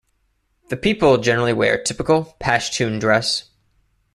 The 0.69 0.77
people 0.77 1.17
generally 1.19 1.53
wear 1.53 1.79
typical 1.83 2.35
pashtoon 2.39 2.99
dress. 2.99 3.51